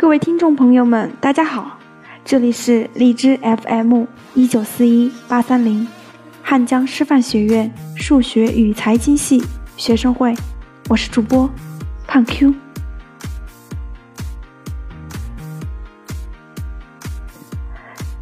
[0.00, 1.76] 各位听众朋友们，大家好，
[2.24, 5.88] 这里是荔枝 FM 一九四一八三零，
[6.40, 9.42] 汉江师范学院数学与财经系
[9.76, 10.32] 学生会，
[10.88, 11.50] 我是主播
[12.06, 12.54] 胖 Q。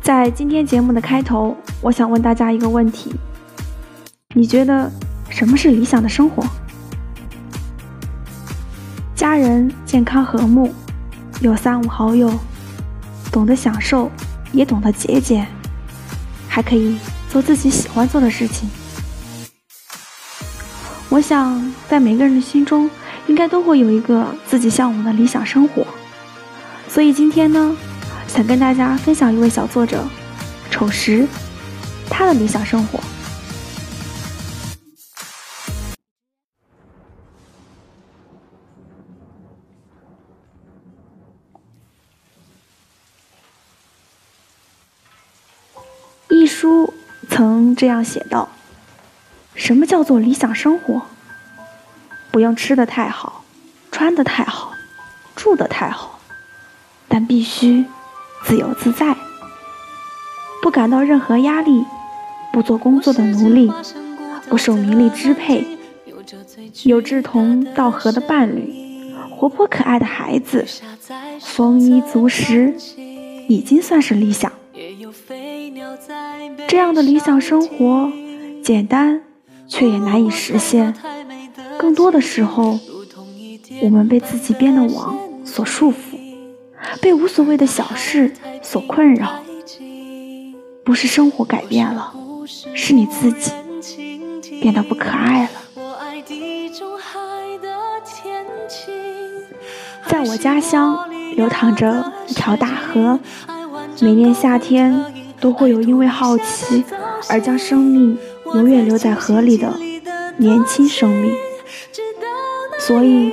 [0.00, 3.14] 在今天节目的开头，我想问大家一个问题：
[4.34, 4.90] 你觉得
[5.28, 6.42] 什么是理想的生活？
[9.14, 10.72] 家人健康和睦，
[11.40, 12.32] 有三五好友，
[13.30, 14.10] 懂得享受，
[14.52, 15.46] 也懂得节俭，
[16.48, 16.98] 还可以
[17.30, 18.68] 做自己喜欢做的事情。
[21.08, 22.90] 我想，在每个人的心中，
[23.26, 25.86] 应该都会有一个自己向往的理想生活。
[26.88, 27.76] 所以今天呢？
[28.26, 30.04] 想跟大家分享一位小作者
[30.70, 31.26] 丑时，
[32.10, 32.98] 他的理想生活。
[46.58, 46.94] 书
[47.28, 48.48] 曾这样写道
[49.54, 51.02] ：“什么叫做理想生活？
[52.30, 53.44] 不用吃的太好，
[53.92, 54.72] 穿的太好，
[55.34, 56.18] 住的太好，
[57.08, 57.84] 但必须。”
[58.46, 59.14] 自由自在，
[60.62, 61.84] 不感到任何压力，
[62.52, 63.70] 不做工作的奴隶，
[64.48, 65.76] 不受名利支配，
[66.84, 70.64] 有志同道合的伴侣，活泼可爱的孩子，
[71.40, 72.74] 丰衣足食，
[73.48, 74.50] 已经算是理想。
[76.68, 78.10] 这样的理想生活，
[78.62, 79.22] 简单
[79.68, 80.94] 却也难以实现。
[81.78, 82.78] 更多的时候，
[83.82, 86.16] 我们被自己编的网所束缚。
[87.00, 89.42] 被无所谓的小事所困扰，
[90.84, 92.12] 不是生活改变了，
[92.74, 93.50] 是你自己
[94.60, 95.50] 变得不可爱了。
[100.06, 103.18] 在我家乡流淌着一条大河，
[104.00, 105.04] 每年夏天
[105.40, 106.84] 都会有因为好奇
[107.28, 108.18] 而将生命
[108.54, 109.72] 永远留在河里的
[110.36, 111.34] 年轻生命，
[112.78, 113.32] 所以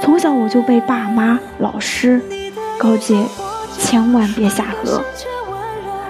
[0.00, 2.20] 从小我就被爸妈、老师。
[2.78, 3.22] 告诫
[3.78, 5.02] 千万别下河，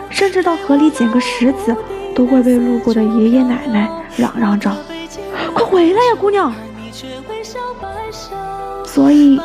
[0.09, 1.75] 甚至到河里捡个石子，
[2.15, 4.71] 都会被路过的爷爷奶奶嚷嚷着
[5.53, 6.53] ：“快回来呀，姑娘！”
[8.87, 9.41] 所以，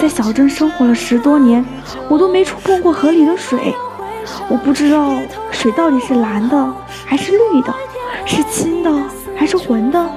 [0.00, 1.64] 在小镇生活了十多年，
[2.08, 3.72] 我都没触碰过河里的水，
[4.48, 5.14] 我不知道
[5.50, 6.74] 水到底是蓝的
[7.04, 7.74] 还是绿的，
[8.24, 8.90] 是清的
[9.36, 10.10] 还是浑的，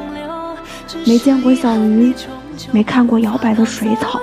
[1.05, 2.13] 没见过小鱼，
[2.71, 4.21] 没看过摇摆的水草。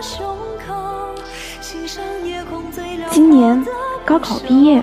[3.11, 3.65] 今年
[4.05, 4.83] 高考毕业，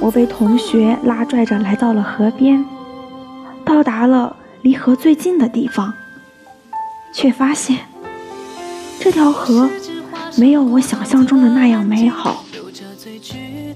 [0.00, 2.64] 我被同学拉拽着来到了河边，
[3.64, 5.92] 到达了离河最近的地方，
[7.12, 7.78] 却发现
[9.00, 9.68] 这条河
[10.36, 12.44] 没有我想象中的那样美好，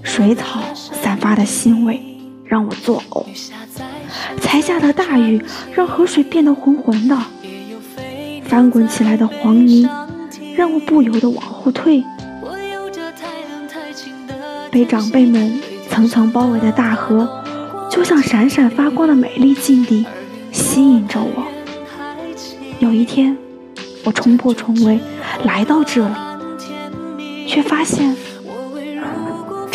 [0.03, 2.01] 水草散发的腥味
[2.45, 3.25] 让我作呕，
[4.41, 5.41] 才下的大雨
[5.73, 7.17] 让河水变得浑浑的，
[8.45, 9.87] 翻滚起来的黄泥
[10.55, 12.03] 让我不由得往后退。
[14.71, 15.59] 被长辈们
[15.89, 17.43] 层层包围的大河，
[17.89, 20.05] 就像闪闪发光的美丽境地，
[20.51, 21.47] 吸引着我。
[22.79, 23.35] 有一天，
[24.03, 24.99] 我冲破重围
[25.43, 28.15] 来到这里，却发现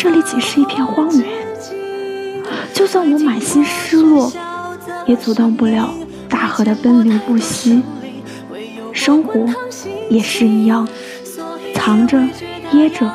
[0.03, 1.25] 这里仅是一片荒原。
[2.73, 4.29] 就算我满心失落，
[5.05, 5.93] 也阻挡不了
[6.27, 7.81] 大河的奔流不息。
[8.91, 9.45] 生活
[10.09, 10.85] 也是一样，
[11.73, 12.21] 藏着
[12.73, 13.09] 掖着。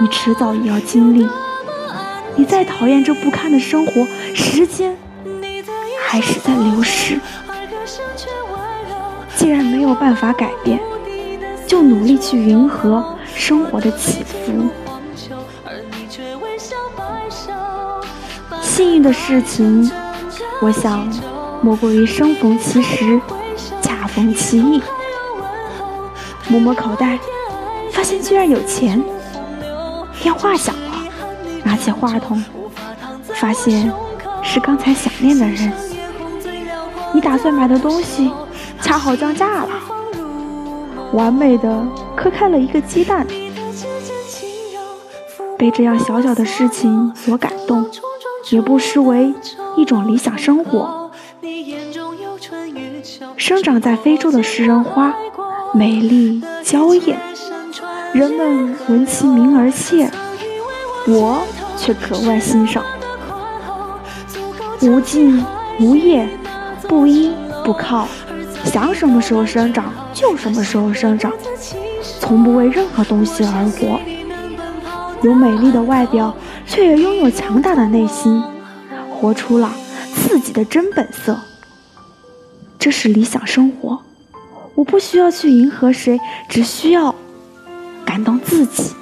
[0.00, 1.28] 你迟早也要经历。
[2.34, 4.96] 你再讨厌这不堪的生活，时间
[6.08, 7.20] 还是在流逝。
[9.36, 10.80] 既然没有办法改变，
[11.66, 13.04] 就努力去迎合
[13.34, 14.70] 生活的起伏。
[18.76, 19.90] 幸运的事情，
[20.60, 21.10] 我想
[21.62, 23.18] 莫过于生逢其时，
[23.80, 24.82] 恰逢其意。
[26.46, 27.18] 摸摸口袋，
[27.90, 29.02] 发现居然有钱。
[30.20, 31.08] 电话响了，
[31.64, 32.44] 拿起话筒，
[33.32, 33.90] 发现
[34.42, 35.72] 是刚才想念的人。
[37.14, 38.30] 你打算买的东西
[38.82, 39.70] 恰好降价了，
[41.14, 41.82] 完美的
[42.14, 43.26] 磕开了一个鸡蛋。
[45.56, 47.82] 被这样小小的事情所感动，
[48.50, 49.34] 也不失为
[49.76, 51.10] 一种理想生活。
[53.36, 55.14] 生长在非洲的食人花，
[55.72, 57.18] 美丽娇艳。
[58.12, 60.08] 人们闻其名而怯，
[61.06, 61.42] 我
[61.76, 62.84] 却格外欣赏。
[64.80, 65.44] 无尽
[65.80, 66.28] 无叶，
[66.88, 67.32] 不依
[67.64, 68.06] 不靠，
[68.64, 71.32] 想什么时候生长就什么时候生长。
[72.20, 74.00] 从不为任何东西而活，
[75.22, 76.34] 有美丽的外表，
[76.66, 78.42] 却也拥有强大的内心，
[79.10, 79.72] 活出了
[80.14, 81.38] 自己的真本色。
[82.78, 84.00] 这是理想生活。
[84.74, 86.20] 我不需要去迎合谁，
[86.50, 87.14] 只需要
[88.04, 88.94] 感动自己。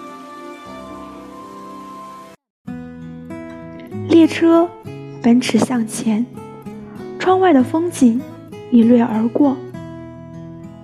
[4.08, 4.68] 列车
[5.20, 6.24] 奔驰向前，
[7.18, 8.20] 窗外的风景
[8.70, 9.56] 一掠而过。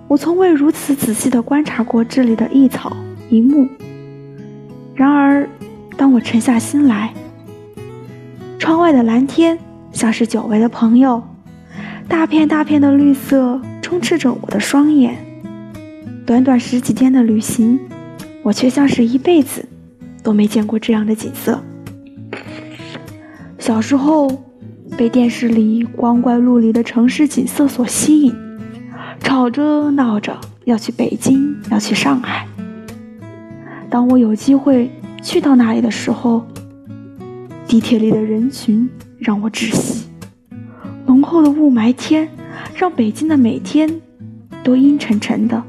[0.09, 2.91] 我从未如此仔细地观察过这里的一草
[3.29, 3.65] 一木。
[4.93, 5.47] 然而，
[6.01, 7.13] 当我沉下心来，
[8.57, 9.55] 窗外的蓝天
[9.91, 11.21] 像是久违的朋友，
[12.07, 13.61] 大片大片的绿色。
[13.83, 15.15] 充斥着我的双眼。
[16.25, 17.79] 短短十几天的旅行，
[18.41, 19.63] 我却像是一辈子
[20.23, 21.61] 都没见过这样的景色。
[23.59, 24.27] 小时候
[24.97, 28.33] 被电视里光怪陆离的城市景色所吸引，
[29.19, 32.47] 吵着闹着要去北京，要去上海。
[33.87, 34.89] 当我有机会
[35.21, 36.45] 去到那里的时候，
[37.67, 38.89] 地铁里的人群
[39.19, 40.07] 让我窒息，
[41.05, 42.29] 浓厚的雾霾天。
[42.75, 44.01] 让北京的每天
[44.63, 45.63] 都阴沉沉的，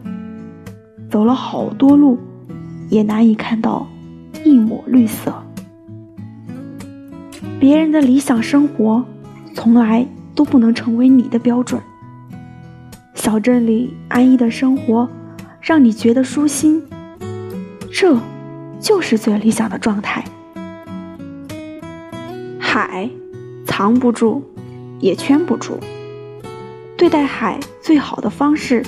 [1.08, 2.18] 走了好多路，
[2.88, 3.86] 也难以看到
[4.44, 5.32] 一抹绿色。
[7.60, 9.04] 别人的理想生活，
[9.54, 11.80] 从来都不能成为你的标准。
[13.14, 15.08] 小镇里安逸的生活，
[15.60, 16.82] 让你觉得舒心，
[17.92, 18.18] 这
[18.82, 20.24] 就是最理想的状态。
[22.58, 23.08] 海，
[23.64, 24.42] 藏不住，
[24.98, 25.78] 也圈不住。
[26.96, 28.84] 对待海最好的方式，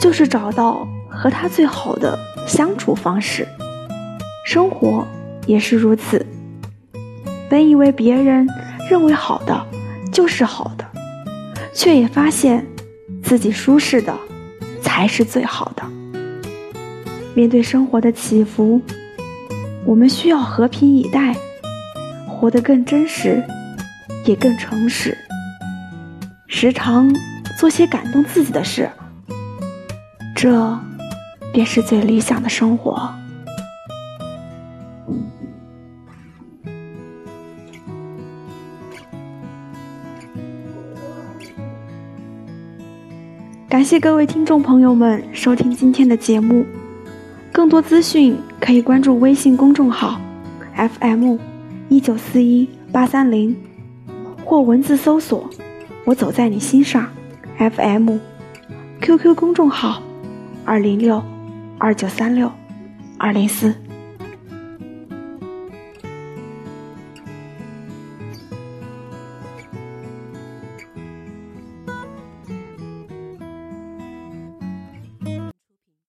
[0.00, 3.46] 就是找到和它最好的相处方式。
[4.44, 5.04] 生活
[5.46, 6.24] 也是如此。
[7.48, 8.48] 本以为别人
[8.88, 9.66] 认为好的
[10.12, 10.84] 就是好的，
[11.72, 12.64] 却也发现
[13.22, 14.14] 自己舒适的
[14.80, 15.82] 才是最好的。
[17.34, 18.80] 面对生活的起伏，
[19.86, 21.36] 我们需要和平以待，
[22.26, 23.42] 活得更真实，
[24.24, 25.16] 也更诚实。
[26.46, 27.10] 时常。
[27.58, 28.86] 做些感动自己的事，
[30.34, 30.78] 这
[31.50, 33.10] 便是最理想的生活。
[43.70, 46.66] 感谢各位听众朋友们收听今天的节目，
[47.56, 50.20] 更多资讯可以关注微信公众号
[50.76, 51.38] FM
[51.88, 53.56] 一九四一八三零，
[54.44, 55.48] 或文字搜索
[56.04, 57.08] “我走在你心上”。
[57.58, 60.02] FM，QQ 公众号：
[60.66, 61.22] 二零六
[61.78, 62.52] 二九三六
[63.16, 63.74] 二零四。